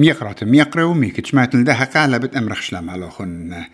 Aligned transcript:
ميقرات 0.00 0.44
ميقرا 0.44 0.84
وميك 0.84 1.20
تشمات 1.20 1.54
لدها 1.54 1.84
قالة 1.84 2.16
بت 2.18 2.36
أمرخ 2.36 2.60
شلام. 2.60 2.90
علوخن 2.90 3.64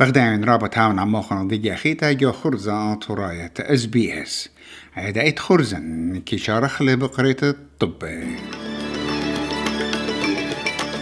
بغداين 0.00 0.44
رابط 0.44 0.78
هاون 0.78 0.98
عموخن 0.98 1.48
ضيجي 1.48 1.74
أخيتا. 1.74 2.12
جو 2.12 2.32
خرزة 2.32 2.94
طراية 2.94 3.52
إس 3.60 3.86
بي 3.86 4.22
إس. 4.22 4.48
عيدا 4.96 5.20
إيت 5.22 5.38
خرزن 5.38 6.22
كي 6.26 6.38
شارخ 6.38 6.82
لي 6.82 6.96
بقرية 6.96 7.36
الطب 7.42 8.04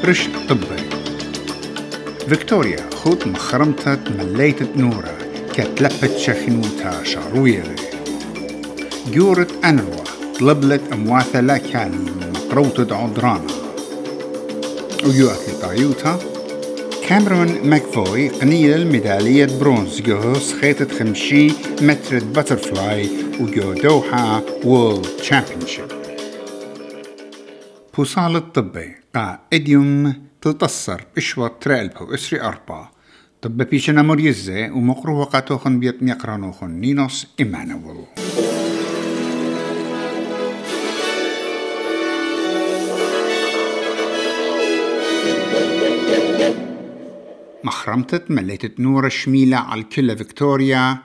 رش 0.04 0.28
طبي. 0.48 0.82
فيكتوريا 2.28 2.90
خوت 2.94 3.26
مخرمتة 3.26 3.98
مليتة 4.18 4.68
نورة. 4.76 5.18
كتلبت 5.54 6.16
شخنوتا 6.16 7.04
شارويري. 7.04 7.76
جورت 9.12 9.64
أنروا. 9.64 10.04
طلبلت 10.40 10.82
أمواثلة 10.92 11.58
كان. 11.58 12.06
مقروطة 12.34 13.04
ويوات 15.06 15.48
لطايوتا 15.48 16.18
كاميرون 17.08 17.68
ماكفوي 17.68 18.28
قنيل 18.28 18.74
الميدالية 18.74 19.58
برونز 19.60 20.00
جوهوس 20.00 20.54
خيطة 20.54 20.98
خمشي 20.98 21.46
متر 21.82 22.24
باترفلاي 22.24 23.10
وجو 23.40 23.72
دوحة 23.72 24.42
وورلد 24.64 25.06
تشامبيونشيب 25.18 25.84
بوصال 27.96 28.36
الطبي 28.36 28.94
قا 29.14 29.38
إديوم 29.52 30.14
تلتصر 30.42 31.00
اشوى 31.16 31.50
ترالبو 31.60 32.14
إسري 32.14 32.40
أربا. 32.40 32.88
طب 33.42 33.56
بيشنا 33.56 34.02
مريزة 34.02 34.70
ومقروة 34.70 35.24
قاتوخن 35.24 35.80
بيت 35.80 36.02
ميقرانوخن 36.02 36.70
نينوس 36.70 37.26
إمانويل 37.40 38.04
مخرمتت 47.66 48.30
مليتت 48.30 48.80
نور 48.80 49.06
الشميلة 49.06 49.56
على 49.56 49.80
الكلة 49.80 50.14
فيكتوريا. 50.14 50.98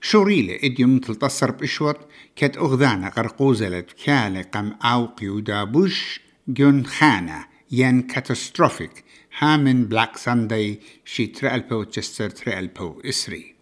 شوريلة 0.00 0.58
إديوم 0.64 0.98
تلتصر 0.98 1.50
بإشوط 1.50 1.96
كت 2.36 2.56
أغذانا 2.56 3.12
غرقوزلت 3.16 3.86
كالة 4.04 4.42
قم 4.42 4.72
أو 4.82 5.06
قيودا 5.06 5.64
بوش 5.64 6.20
جون 6.48 6.86
خانة 6.86 7.46
ين 7.70 8.02
كاتاستروفيك. 8.02 9.04
هامن 9.38 9.84
بلاك 9.84 10.16
سانداي 10.16 10.80
شي 11.04 11.26
ترألبو 11.26 11.82
تشستر 11.82 12.30
ترألبو 12.30 13.00
إسري. 13.04 13.57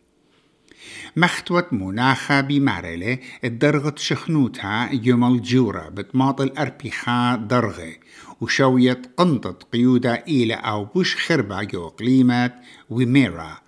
مختوت 1.17 1.73
مناخة 1.73 2.41
بمارلة 2.41 3.19
الدرغة 3.45 3.95
شخنوتها 3.97 4.91
يوم 4.93 5.25
الجورة 5.25 5.89
بتماطل 5.89 6.53
أربيخا 6.59 7.37
درغة 7.37 7.93
وشوية 8.41 9.03
قنطة 9.17 9.59
قيودة 9.73 10.15
إلى 10.15 10.55
أو 10.55 10.85
بوش 10.85 11.17
خربة 11.17 11.63
جو 11.63 11.89
قليمة 11.89 12.53
وميرا 12.91 13.59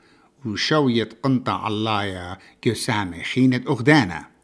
وشوية 0.47 1.09
قنطة 1.23 1.53
علايا 1.53 2.39
جو 2.67 2.75
سامي 2.75 3.23
خينة 3.23 3.63
أغدانا 3.69 4.38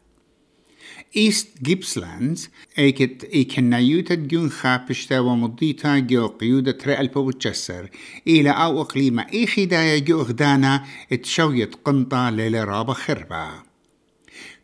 إيست 1.17 1.47
جيبسلاندز 1.63 2.49
ايكت 2.79 3.23
ايكنا 3.23 3.79
يوتا 3.79 4.15
جونخا 4.15 4.77
بشتا 4.77 5.19
ومضيتا 5.19 5.99
جو 5.99 6.27
قيودة 6.27 6.77
رأل 6.87 7.07
بوتشسر 7.07 7.89
إلى 8.27 8.49
أو 8.49 8.81
إقليمة 8.81 9.25
إي 9.33 9.47
خدايا 9.47 9.99
جو 9.99 10.21
أغدانا 10.21 10.85
اتشوية 11.11 11.69
قنطة 11.85 12.29
ليلة 12.29 12.63
رابا 12.63 12.93
خربة 12.93 13.49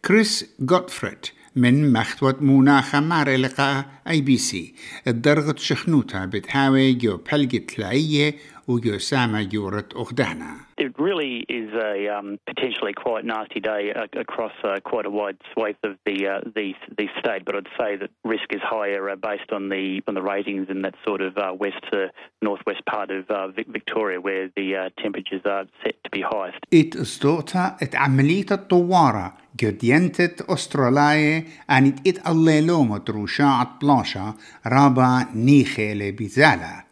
كريس 0.05 0.45
غوتفريد 0.71 1.25
من 1.55 1.93
مختوة 1.93 2.37
مناخة 2.41 2.99
مارلقة 2.99 3.85
اي 4.09 4.21
بي 4.21 4.37
سي 4.37 4.73
الدرغة 5.07 5.55
شخنوتا 5.57 6.25
بتهاوي 6.25 6.93
جو 6.93 7.17
بلقة 7.17 7.57
تلاعية 7.57 8.35
وجو 8.67 8.97
سامة 8.97 9.41
جورة 9.41 9.85
It 9.95 10.70
really 11.00 11.44
is 11.48 11.72
a 11.74 12.08
um, 12.08 12.38
potentially 12.46 12.92
quite 12.92 13.24
nasty 13.24 13.60
day 13.60 13.92
uh, 13.94 14.06
across 14.18 14.52
uh, 14.62 14.80
quite 14.84 15.06
a 15.06 15.10
wide 15.10 15.38
swathe 15.52 15.76
of 15.82 15.96
the, 16.04 16.26
uh, 16.26 16.40
the 16.54 16.74
the 16.96 17.06
state, 17.18 17.44
but 17.44 17.54
I'd 17.56 17.68
say 17.78 17.96
that 17.96 18.10
risk 18.24 18.48
is 18.50 18.60
higher 18.62 19.10
uh, 19.10 19.16
based 19.16 19.50
on 19.52 19.68
the 19.68 20.02
on 20.08 20.14
the 20.14 20.22
ratings 20.22 20.68
in 20.68 20.82
that 20.82 20.94
sort 21.06 21.20
of 21.20 21.36
uh, 21.38 21.54
west 21.54 21.80
to 21.92 22.10
northwest 22.42 22.84
part 22.86 23.10
of 23.10 23.30
uh, 23.30 23.48
Victoria, 23.48 24.20
where 24.20 24.50
the 24.56 24.76
uh, 24.76 25.02
temperatures 25.02 25.42
are 25.44 25.64
set 25.82 25.96
to 26.04 26.10
be 26.10 26.22
highest. 26.22 26.58
ات 26.74 26.96
استوتا 26.96 27.76
ات 27.82 27.96
عملية 27.96 28.46
الطوارة 28.50 29.32
قد 29.62 29.84
ينتت 29.84 30.50
أستراليا 30.50 31.44
أنت 31.70 32.08
ات 32.08 32.28
الليلومة 32.28 32.98
تروشاعة 32.98 33.78
بلاشا 33.82 34.34
رابا 34.66 35.26
نيخيلة 35.34 36.10
بزالة 36.10 36.86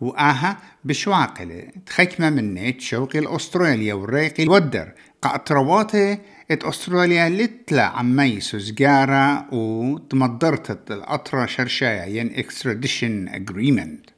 وآها 0.00 0.56
بشواقلة 0.84 1.62
تخكمة 1.86 2.30
مني 2.30 2.80
شوقي 2.80 3.18
الأستراليا 3.18 3.94
والريقي 3.94 4.42
الودر. 4.42 4.92
قاطرواتي 5.22 6.18
ات 6.50 6.64
أستراليا 6.64 7.28
لتلا 7.28 7.82
عمي 7.82 8.40
سوزجارة 8.40 9.54
وتمضرتت 9.54 10.90
الأطرة 10.90 11.46
شرشايا 11.46 12.06
ين 12.06 12.30
extradition 12.36 13.34
agreement. 13.34 14.10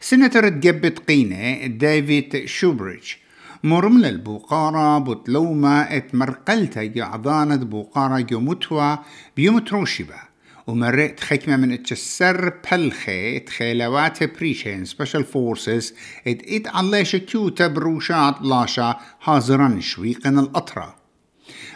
سنتر 0.00 0.48
تجبت 0.48 0.98
قينة 0.98 1.66
ديفيد 1.66 2.44
شوبريتش. 2.46 3.24
مرمل 3.64 4.04
البوقارة 4.04 4.98
بتلومة 4.98 5.82
ات 5.82 6.14
مرقلتا 6.14 6.82
يعضانة 6.82 7.56
بوقارة 7.56 8.26
يومتوا 8.30 8.96
بيومتروشبا 9.36 10.33
ومرقت 10.66 11.20
خكمة 11.20 11.56
من 11.56 11.72
اتشسر 11.72 12.52
بلخي 12.72 13.38
تخيلوات 13.38 14.24
بريشين 14.38 14.84
سبيشال 14.84 15.24
فورسز 15.24 15.94
ات 16.26 16.42
ات 16.48 16.68
على 16.68 17.04
شكيوتا 17.04 17.66
بروشات 17.66 18.40
بلاشا 18.40 18.96
حاضرا 19.20 19.78
شويقن 19.80 20.38
الأطرة 20.38 21.04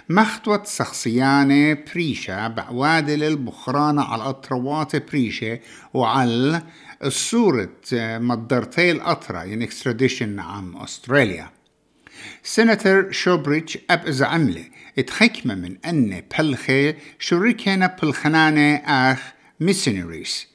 مختوت 0.09 0.67
شخصيانة 0.67 1.79
بريشة 1.93 2.49
بعوادل 2.49 3.25
البخرانة 3.25 4.03
على 4.03 4.23
أطروات 4.23 5.11
بريشة 5.11 5.61
وعلى 5.95 6.63
الصورة 7.05 7.71
مدرتي 8.19 8.91
الأطرة 8.91 9.39
يعني 9.39 9.65
اكستراديشن 9.65 10.41
عم 10.41 10.77
أستراليا. 10.77 11.51
سيناتور 12.43 13.13
شوبريتش 13.13 13.79
أب 13.91 14.07
إذا 14.07 14.27
اتخكمة 14.99 15.55
من 15.55 15.77
أن 15.85 16.23
بلخي 16.39 16.95
شركنا 17.19 17.97
بلخنانة 18.03 18.77
آخ 18.77 19.33
ميسينريس 19.61 20.47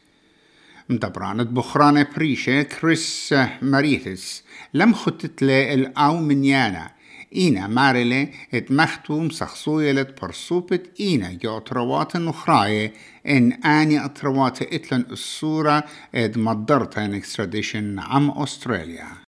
مدبرانة 0.89 1.43
بخرانة 1.43 2.07
بريشة 2.15 2.61
كريس 2.61 3.35
ماريتس 3.61 4.43
لم 4.73 4.93
خطت 4.93 5.41
لي 5.41 5.73
الأو 5.73 6.17
منيانا 6.17 6.91
إينا 7.35 7.67
مارلي 7.67 8.29
اتمختو 8.53 9.19
مسخصوية 9.19 10.15
برصوبة 10.21 10.79
إينا 10.99 11.33
جو 11.33 11.57
أطروات 11.57 12.17
نخراية. 12.17 12.93
إن 13.27 13.53
آني 13.53 14.05
أطروات 14.05 14.61
إتلن 14.61 15.05
الصورة 15.11 15.83
إد 16.15 16.37
مدرتا 16.37 17.05
إن 17.05 17.13
اكستراديشن 17.13 17.99
عم 17.99 18.31
أستراليا. 18.31 19.22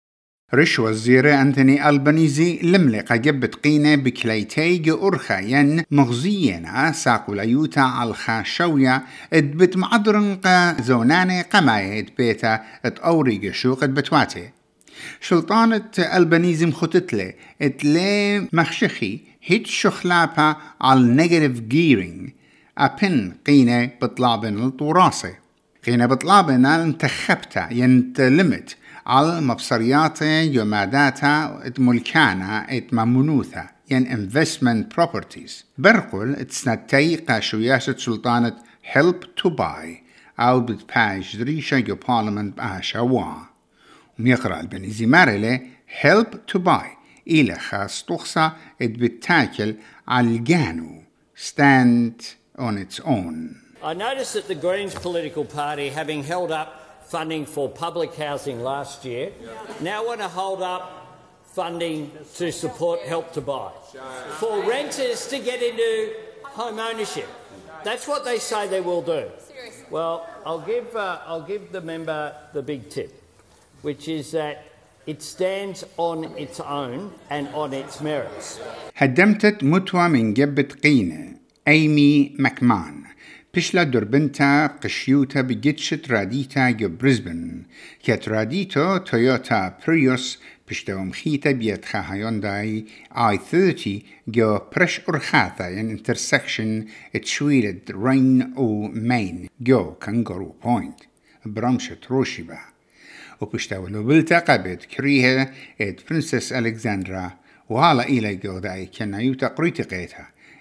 رش 0.55 0.79
وزير 0.79 1.41
أنتوني 1.41 1.89
ألبانيزي 1.89 2.59
لملقى 2.63 3.19
جبت 3.19 3.55
قينة 3.55 3.95
بكليتي 3.95 4.81
ين 5.31 5.83
مغزينا 5.91 6.91
ساقو 6.91 7.33
ليوتا 7.33 7.79
على 7.79 8.09
الخاشوية 8.09 9.03
ادبت 9.33 9.77
معدرنقا 9.77 10.81
زوناني 10.81 11.41
قماية 11.41 11.99
ادبيتا 11.99 12.63
ات 12.85 12.99
أوري 12.99 13.53
شوق 13.53 13.83
ادبتواتي 13.83 14.49
شلطانة 15.21 15.89
ألبانيزم 15.99 16.71
خطتلي 16.71 17.33
اتلي 17.61 18.47
مخشخي 18.53 19.19
هيت 19.43 19.67
شخلابا 19.67 20.55
على 20.81 21.01
نيجاتيف 21.01 21.59
جيرينج 21.59 22.29
أبن 22.77 23.33
قينة 23.47 23.89
بطلابن 24.01 24.63
الطوراسي 24.63 25.33
قينة 25.85 26.05
بطلابن 26.05 26.65
انتخبتا 26.65 27.67
ينتلمت. 27.71 28.77
على 29.05 29.41
مبصرياتا 29.41 30.41
يوماداتا 30.41 31.61
ات 31.63 31.79
ملكانا 31.79 32.77
ات 32.77 32.93
ممنوثا 32.93 33.69
ين 33.91 34.05
investment 34.05 35.01
properties. 35.01 35.51
برقل 35.77 36.35
اتسنتي 36.35 37.15
قاشوياشة 37.15 37.95
سلطانة 37.97 38.55
help 38.93 39.43
to 39.43 39.49
buy. 39.49 39.87
أو 40.39 40.59
بتباش 40.59 41.35
دريشة 41.35 41.79
جو 41.79 41.95
بارلمنت 41.95 42.57
باشا 42.57 42.99
وا. 42.99 43.33
وميقرأ 44.19 44.59
البنيزي 44.59 45.05
مارلي 45.05 45.61
help 46.01 46.55
to 46.55 46.59
buy. 46.59 46.85
إلى 47.27 47.55
خاص 47.55 48.03
تخصى 48.03 48.51
ات 48.81 48.89
بتاكل 48.89 49.75
على 50.07 50.27
الجانو 50.27 51.01
stand 51.35 52.21
on 52.57 52.77
its 52.77 52.99
own. 52.99 53.61
I 53.83 53.93
noticed 53.93 54.33
that 54.33 54.47
the 54.47 54.55
Greens 54.55 54.95
political 54.95 55.45
party, 55.45 55.89
having 55.89 56.23
held 56.23 56.51
up 56.51 56.84
funding 57.04 57.44
for 57.46 57.68
public 57.68 58.14
housing 58.14 58.62
last 58.62 59.04
year, 59.04 59.32
now 59.80 60.06
want 60.06 60.20
to 60.20 60.28
hold 60.28 60.62
up 60.62 60.82
funding 61.44 62.10
to 62.36 62.52
support 62.52 63.00
Help 63.00 63.32
to 63.32 63.40
Buy 63.40 63.72
for 64.38 64.62
renters 64.62 65.26
to 65.28 65.38
get 65.40 65.62
into 65.62 66.14
home 66.44 66.78
ownership. 66.78 67.28
That's 67.84 68.06
what 68.06 68.24
they 68.24 68.38
say 68.38 68.68
they 68.68 68.80
will 68.80 69.02
do. 69.02 69.28
Well, 69.90 70.26
I'll 70.46 70.60
give, 70.60 70.94
uh, 70.94 71.18
I'll 71.26 71.42
give 71.42 71.72
the 71.72 71.80
member 71.80 72.34
the 72.52 72.62
big 72.62 72.88
tip, 72.90 73.10
which 73.82 74.06
is 74.08 74.30
that 74.32 74.64
it 75.06 75.22
stands 75.22 75.84
on 75.96 76.24
its 76.38 76.60
own 76.60 77.12
and 77.30 77.48
on 77.48 77.72
its 77.72 78.00
merits. 78.00 78.60
هدمتت 78.96 79.64
متوى 79.64 80.08
من 80.08 80.34
جبة 80.34 80.68
قينة 80.82 81.36
أيمي 81.68 82.36
مكمان 82.38 83.04
بشلا 83.55 83.83
دربنتا 83.83 84.67
قشيوتا 84.67 85.41
بجتشت 85.41 86.11
راديتا 86.11 86.69
جو 86.69 86.89
بريزبن 86.89 87.63
كت 88.03 88.29
راديتو 88.29 88.97
تويوتا 88.97 89.77
بريوس 89.87 90.39
بشتوم 90.69 91.11
خيتا 91.11 91.51
بيتخا 91.51 92.13
هيونداي 92.13 92.85
اي 93.17 93.39
30 93.51 94.01
جو 94.27 94.59
برش 94.75 95.01
ارخاثا 95.09 95.69
ين 95.69 95.89
انترسكشن 95.89 96.85
تشويلد 97.13 97.91
رين 97.91 98.53
أو 98.57 98.87
مين 98.87 99.47
جو 99.61 99.93
كانجرو 99.93 100.55
بوينت 100.63 100.99
برمشة 101.45 101.97
روشيبا 102.11 102.59
وبشتاو 103.41 103.87
لوبلتا 103.87 104.39
قبت 104.39 104.85
كريها 104.85 105.53
ات 105.81 106.01
برنسس 106.09 106.53
الكسندرا 106.53 107.31
وهالا 107.69 108.03
إلى 108.03 108.35
جو 108.35 108.59
داي 108.59 108.85
كنا 108.85 109.19
يوتا 109.19 109.47
قريتي 109.47 109.83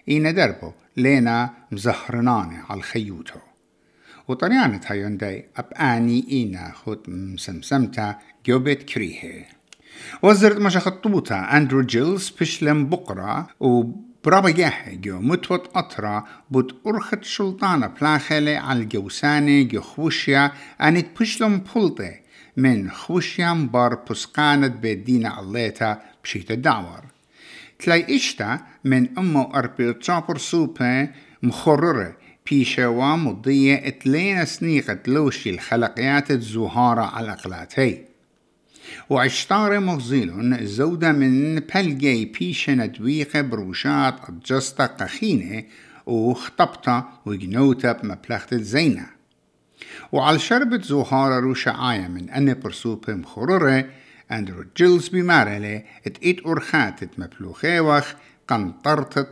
إينا 0.09 0.31
دربو 0.31 0.73
لينا 0.97 1.51
مزهرناني 1.73 2.57
على 2.71 2.79
الخيوتو 2.79 3.39
وطريانة 4.29 4.81
هايونداي 4.87 5.45
أباني 5.57 6.27
إينا 6.31 6.73
خد 6.75 6.99
مسمسمتا 7.09 8.19
جوبت 8.47 8.83
كريهي. 8.83 9.45
وزرت 10.23 10.59
مشا 10.59 10.81
خطوطة 10.81 11.37
أندرو 11.37 11.83
جيلز 11.83 12.31
بشلم 12.41 12.87
بقرة 12.89 13.49
و 13.61 13.83
برابا 14.25 14.51
جاحي 14.51 14.97
جو 14.97 15.21
متوت 15.21 15.71
أطرا 15.77 16.25
بوت 16.51 16.77
أرخت 16.87 17.25
شلطانة 17.25 17.87
بلاخلة 17.87 18.57
على 18.59 18.81
الجوسانة 18.83 19.63
جو 19.63 19.81
خوشيا 19.81 20.53
أنت 20.81 21.21
بشلم 21.21 21.59
بولتي 21.75 22.21
من 22.57 22.91
خوشيا 22.91 23.53
مبار 23.53 23.95
بسقانة 24.11 24.67
بيدينا 24.67 25.41
الليتا 25.41 26.03
بشيت 26.25 26.51
الدعور 26.51 27.14
تلاي 27.79 28.17
إشتا 28.17 28.61
من 28.85 29.19
أمو 29.19 29.43
أربي 29.43 29.93
تشابر 29.93 30.39
سوبة 30.39 31.09
مخررة 31.43 32.17
بيشوا 32.51 33.17
مضية 33.17 33.89
اتلين 33.89 34.45
سنيقة 34.45 34.99
لوشي 35.07 35.51
الخلقيات 35.51 36.31
الزهارة 36.31 37.03
على 37.03 37.25
الأقلاتي 37.25 38.05
وعشتار 39.11 39.81
مغزيلون 39.81 40.67
زودة 40.67 41.13
من 41.13 41.61
بلجي 41.75 42.25
بيشن 42.25 42.93
دويقة 42.93 43.41
بروشات 43.41 44.15
أجستا 44.29 44.87
قخينة 44.87 45.65
وخطبتا 46.07 47.09
وجنوتا 47.27 47.93
بمبلغة 47.93 48.47
زينة 48.53 49.07
وعلى 50.13 50.39
شربة 50.39 50.83
زهارة 50.83 51.41
روشة 51.41 51.93
آية 51.93 52.09
من 52.09 52.31
أن 52.31 52.55
برسوبة 52.61 53.15
مخررة 53.15 53.85
en 54.27 54.47
Ruggles 54.47 55.11
Bimarele, 55.11 55.83
het 56.03 56.17
eet 56.21 56.43
orgaat 56.43 57.01
het 57.01 57.17
meploegewach, 57.17 58.17
kan 58.45 58.77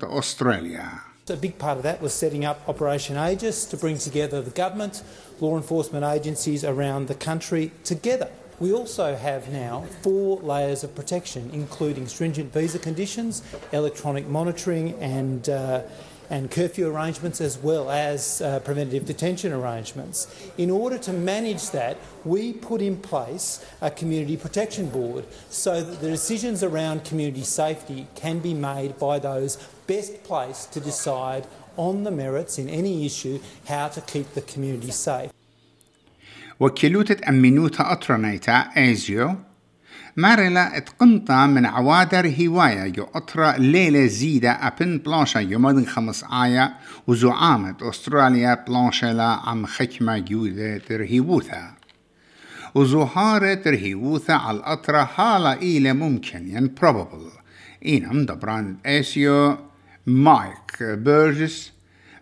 Australia. 0.07 1.03
A 1.31 1.37
big 1.37 1.57
part 1.57 1.77
of 1.77 1.83
that 1.83 2.01
was 2.01 2.19
setting 2.19 2.45
up 2.45 2.59
Operation 2.67 3.17
Aegis 3.17 3.65
to 3.65 3.77
bring 3.77 3.99
together 3.99 4.43
the 4.43 4.63
government, 4.63 5.03
law 5.39 5.57
enforcement 5.57 6.05
agencies 6.05 6.65
around 6.65 7.07
the 7.07 7.15
country 7.15 7.71
together. 7.83 8.29
We 8.59 8.73
also 8.73 9.17
have 9.17 9.51
now 9.51 9.85
four 10.03 10.41
layers 10.43 10.85
of 10.85 10.95
protection, 10.95 11.51
including 11.53 12.07
stringent 12.07 12.53
visa 12.53 12.79
conditions, 12.79 13.43
electronic 13.73 14.29
monitoring, 14.29 14.95
and 15.01 15.49
uh, 15.49 15.81
and 16.32 16.52
curfew 16.52 16.88
arrangements 16.88 17.40
as 17.40 17.58
well 17.58 17.90
as 17.90 18.42
uh, 18.42 18.60
preventative 18.60 19.06
detention 19.06 19.54
arrangements. 19.54 20.28
In 20.58 20.70
order 20.70 20.98
to 20.98 21.14
manage 21.14 21.70
that, 21.72 21.98
we 22.26 22.54
put 22.54 22.82
in 22.82 22.98
place 22.98 23.66
a 23.82 23.90
community 23.90 24.36
protection 24.36 24.90
board 24.90 25.26
so 25.50 25.82
that 25.82 26.02
the 26.02 26.10
decisions 26.10 26.64
around 26.64 27.06
community 27.06 27.44
safety 27.44 28.08
can 28.16 28.40
be 28.40 28.54
made 28.54 28.98
by 29.00 29.20
those 29.20 29.58
best 29.88 30.24
placed 30.24 30.74
to 30.74 30.80
decide 30.80 31.48
on 31.78 32.04
the 32.04 32.12
merits 32.12 32.58
in 32.58 32.68
any 32.70 33.06
issue 33.06 33.40
how 33.68 33.88
to 33.88 34.02
keep 34.02 34.34
the 34.34 34.42
community 34.42 34.92
safe. 34.92 35.32
وكيلوتة 36.60 37.30
أمينوتا 37.30 37.92
أطرنيتا 37.92 38.70
إيزيو 38.78 39.36
مارلا 40.17 40.77
اتقنطا 40.77 41.47
من 41.47 41.67
عوادر 41.67 42.35
هواية 42.41 42.89
جو 42.89 43.07
أطرا 43.15 43.53
ليلة 43.53 44.07
زيدة 44.07 44.51
أبن 44.51 44.99
بلانشا 44.99 45.39
يومدن 45.39 45.85
خمس 45.85 46.25
آية 46.25 46.75
وزعامة 47.07 47.77
أستراليا 47.83 48.65
بلانشا 48.69 49.07
لا 49.07 49.25
عم 49.25 49.67
خكمة 49.67 50.19
جودة 50.19 50.79
ترهيبوثا 50.79 51.75
وزهارة 52.75 53.55
ترهيبوثا 53.55 54.33
على 54.33 54.57
الأطرا 54.57 55.05
حالة 55.05 55.53
إيلة 55.53 55.93
ممكن 55.93 56.49
ين 56.49 56.75
probable. 56.81 57.43
إينم 57.87 58.27
دبران 58.27 58.77
إيسيو 58.87 59.59
مايك 60.07 60.83
بيرجس 60.83 61.73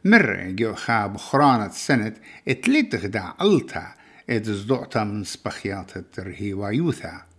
مرة 0.05 0.51
جو 0.51 0.75
خاب 0.75 1.17
خرانة 1.17 1.69
سنة 1.69 2.13
اتلت 2.49 2.95
غدا 2.95 3.33
ألتا 3.43 3.87
اتزدعتا 4.31 5.05
من 5.05 5.25
سبخيات 5.25 5.97
الترهيوايوثا 5.97 7.30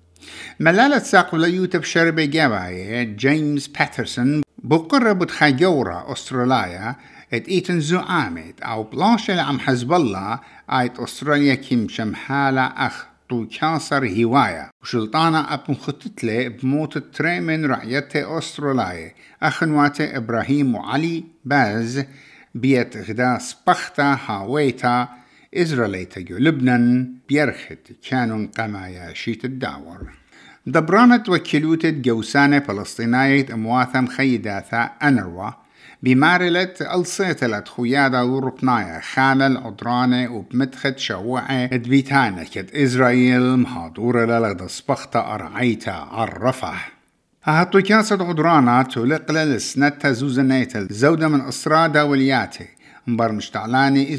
ملالة 0.59 0.99
ساق 0.99 1.35
ليوتا 1.35 1.77
بشربة 1.77 2.25
جاباية 2.25 3.03
جيمس 3.03 3.67
باترسون 3.67 4.41
بقرة 4.63 5.13
بتخاجورة 5.13 6.11
أستراليا 6.13 6.95
إت 7.33 7.47
إيتن 7.47 7.79
زعامت 7.79 8.61
أو 8.61 8.83
بلاشة 8.83 9.41
عم 9.41 9.59
حزب 9.59 9.93
الله 9.93 10.39
آيت 10.69 10.99
أستراليا 10.99 11.55
كيم 11.55 11.87
شمحالة 11.89 12.61
أخ 12.61 13.05
طو 13.29 13.47
كاسر 13.47 14.07
هواية. 14.07 14.69
وشلطانة 14.83 15.53
أبن 15.53 15.75
خطتلة 15.75 16.47
بموت 16.47 16.97
تري 16.97 17.39
من 17.39 17.65
رعيتة 17.65 18.37
أستراليا 18.37 19.11
أخنواته 19.43 20.17
إبراهيم 20.17 20.75
وعلي 20.75 21.23
باز 21.45 22.05
بيت 22.55 22.97
غدا 22.97 23.37
سبختا 23.37 24.17
هاويتا 24.25 25.20
إزراليتا 25.57 26.21
جو 26.21 26.37
لبنان 26.37 27.13
بيرخت 27.29 27.91
كانوا 28.09 28.47
قمايا 28.57 29.13
شيت 29.13 29.45
الدعور 29.45 30.11
دبرانت 30.65 31.29
وكلوتة 31.29 31.89
جوسانة 31.89 32.59
فلسطينية 32.59 33.45
أمواثم 33.53 34.07
خيداثا 34.07 34.81
أنروا 35.03 35.51
بمارلة 36.03 36.73
ألصيتلت 36.81 37.67
خيادة 37.67 38.25
وربنايا 38.25 38.99
خانل 38.99 39.57
عدرانة 39.57 40.31
وبمدخد 40.31 40.97
شوعة 40.97 41.65
دبيتانا 41.65 42.43
كد 42.43 42.75
إسرائيل 42.75 43.57
مهادورة 43.57 44.25
للغدا 44.25 44.67
سبختا 44.67 45.19
أرعيتا 45.19 45.91
عرفح 45.91 46.91
هاتو 47.43 47.81
كاسة 47.81 48.29
عدرانا 48.29 48.83
تولق 48.83 49.31
للسنتا 49.31 50.11
زوزنيتا 50.11 50.87
زودة 50.91 51.27
من 51.27 51.41
أسرادة 51.41 52.05
ولياتي 52.05 52.67
مبر 53.07 53.31
مشتعلاني 53.31 54.15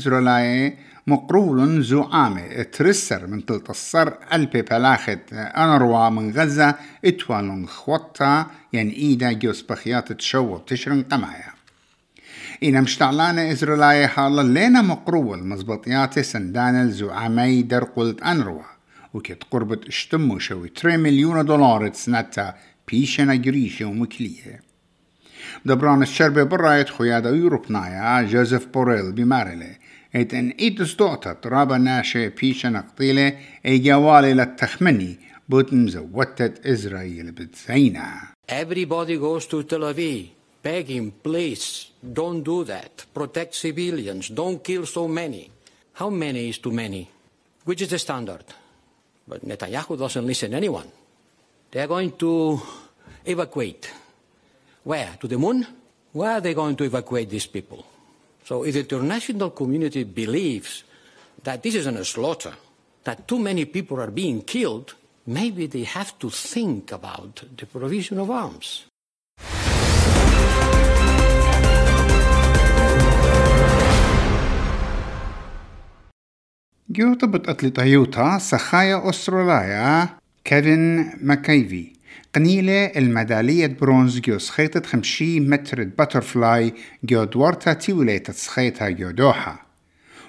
مقرول 1.07 1.83
زعامة 1.83 2.63
ترسر 2.63 3.27
من 3.27 3.47
تلتصر 3.47 4.13
ألبي 4.33 4.63
بلاخت 4.63 5.33
أنروا 5.33 6.09
من 6.09 6.31
غزة 6.31 6.75
اتوالون 7.05 7.67
خوطة. 7.67 8.47
ين 8.73 8.89
إيدا 8.89 9.33
جوس 9.33 9.63
بخيات 9.63 10.13
تشو 10.13 10.59
تشرن 10.59 11.03
قمايا. 11.03 11.53
إنا 12.63 12.81
مشتعلانة 12.81 13.53
إزرائيل 13.53 14.09
حالا 14.09 14.43
لينا 14.43 14.83
مقرول 14.83 15.45
مزبطيات 15.45 16.19
سندان 16.19 16.83
الزعامي 16.83 17.63
در 17.63 17.85
قلت 17.85 18.23
أنروا. 18.23 18.63
وكت 19.15 19.43
قربت 19.51 19.87
اشتمو 19.87 20.39
شوي 20.39 20.73
3 20.77 20.97
مليون 20.97 21.45
دولار 21.45 21.93
سنتا 21.93 22.55
بيشنا 22.89 23.35
جريشة 23.35 23.85
ومكلية. 23.85 24.61
دبران 25.65 26.03
الشربة 26.03 26.43
برأيت 26.43 26.89
خيادة 26.89 27.31
يوروبنايا 27.31 28.23
جوزيف 28.23 28.67
بوريل 28.67 29.13
بمارلي 29.13 29.82
ات 30.16 30.34
ان 30.34 30.50
ايتس 30.50 30.94
دوتا 30.94 31.34
ترابا 31.34 31.78
ناشي 31.78 32.30
بيشا 32.30 32.68
نقطيلة 32.68 33.38
اي 33.66 33.80
جوالي 33.80 34.34
للتخمني 34.34 35.20
بوتن 35.50 35.88
زوتت 35.88 36.66
إسرائيل 36.66 37.32
بتزينا 37.32 38.22
Everybody 38.50 39.18
goes 39.18 39.46
to 39.48 39.64
Tel 39.64 39.84
Aviv, 39.92 40.30
begging, 40.64 41.12
please, 41.12 41.92
don't 42.20 42.42
do 42.44 42.64
that. 42.64 43.06
Protect 43.14 43.54
civilians, 43.54 44.30
don't 44.30 44.64
kill 44.64 44.86
so 44.86 45.06
many. 45.06 45.52
How 46.00 46.10
many 46.10 46.48
is 46.50 46.58
too 46.60 46.72
many? 46.72 47.10
Which 47.66 47.82
is 47.82 47.90
the 47.90 48.00
standard? 48.00 48.46
But 49.28 49.46
Netanyahu 49.46 49.98
doesn't 50.00 50.26
listen 50.26 50.52
to 50.52 50.58
anyone. 50.58 50.90
They 51.72 51.82
are 51.82 51.88
going 51.88 52.14
to 52.24 52.62
evacuate. 53.26 53.92
Where? 54.86 55.10
To 55.20 55.28
the 55.28 55.38
moon? 55.38 55.68
Where 56.14 56.32
are 56.32 56.42
they 56.42 56.54
going 56.54 56.78
to 56.78 56.86
evacuate 56.86 57.30
these 57.30 57.48
people? 57.48 57.86
So 58.44 58.64
if 58.64 58.74
the 58.74 58.80
international 58.80 59.50
community 59.52 60.04
believes 60.04 60.84
that 61.44 61.64
this 61.64 61.76
is 61.76 61.86
a 61.86 62.06
slaughter, 62.06 62.54
that 63.04 63.28
too 63.28 63.40
many 63.40 63.66
people 63.66 64.00
are 64.00 64.12
being 64.12 64.42
killed, 64.42 64.96
maybe 65.26 65.68
they 65.68 65.84
have 65.84 66.18
to 66.20 66.30
think 66.30 66.92
about 66.92 67.44
the 67.58 67.66
provision 67.66 68.20
of 68.20 68.30
arms. 68.30 68.86
جو 76.90 77.14
طبط 77.14 77.50
أتلي 77.50 77.70
طيوتا 77.70 78.38
سخايا 78.38 79.10
أستراليا 79.10 80.10
كيفن 80.44 81.14
ماكايفي 81.22 81.91
قنيلة 82.35 82.87
الميدالية 82.87 83.67
برونز 83.67 84.21
جو 84.21 84.39
سخيطة 84.39 84.83
خمشي 84.83 85.41
متر 85.41 85.85
باترفلاي 85.85 86.75
جو 87.05 87.25
دورتا 87.25 87.73
تيوليتا 87.73 88.33
سخيطها 88.33 88.91
جو 88.91 89.11
دوحة 89.11 89.67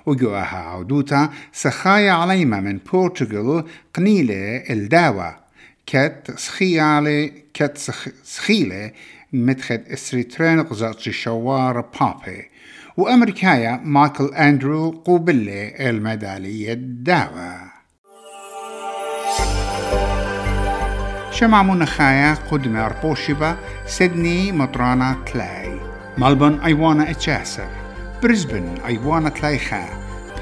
وجو 0.06 0.36
أها 0.36 0.58
عودوتا 0.58 1.30
سخايا 1.54 2.12
عليما 2.12 2.60
من 2.60 2.80
بورتغال 2.92 3.64
قنيلة 3.94 4.64
الداوة 4.70 5.36
كت 5.86 6.34
سخيالة 6.38 7.32
كت 7.54 7.78
سخيلة 8.24 8.92
متخد 9.34 9.82
اسريترين 9.88 10.60
غزات 10.60 11.00
شوار 11.00 11.82
بابي. 11.82 12.46
وأمريكايا 12.98 13.82
مايكل 13.84 14.26
أندرو 14.26 14.92
قوبلة 14.92 15.68
الميدالية 15.68 16.74
الداوة 16.74 17.73
شمع 21.34 21.64
منخايا 21.64 22.34
قدم 22.34 22.76
أربوشبا 22.76 23.58
سيدني 23.86 24.52
مطرانا 24.52 25.16
تلاي 25.26 25.80
ملبون 26.18 26.60
أيوانا 26.60 27.12
اتشاسر 27.12 27.68
بريسبن 28.24 28.78
أيوانا 28.86 29.30
تلاي 29.30 29.60
خا 29.60 29.86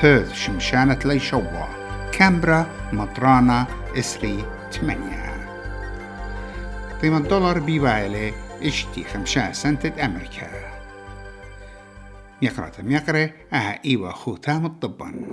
بيرث 0.03 0.33
شمشانة 0.33 0.93
تلاي 0.93 1.19
شوا 1.19 1.67
كامبرا 2.11 2.65
مطرانا 2.93 3.67
إسري 3.97 4.45
تمانية 4.71 5.47
قيمة 7.01 7.17
الدولار 7.17 7.59
بيبايلي 7.59 8.33
اشتي 8.63 9.03
خمسة 9.03 9.51
سنتة 9.51 10.05
أمريكا 10.05 10.47
يقرأ 12.41 12.69
تم 12.69 12.91
يقرأ 12.91 13.29
أها 13.53 13.79
إيوا 13.85 14.11
خوتام 14.11 14.65
الطبان 14.65 15.25